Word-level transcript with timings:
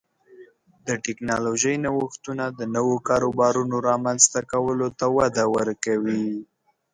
د 0.87 0.89
ټکنالوژۍ 1.05 1.75
نوښتونه 1.83 2.45
د 2.59 2.61
نوو 2.75 2.95
کاروبارونو 3.09 3.75
رامنځته 3.89 4.39
کولو 4.51 4.87
ته 4.99 5.05
وده 5.17 5.43
ورکوي. 5.55 6.27